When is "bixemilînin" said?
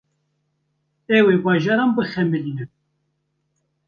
1.95-2.69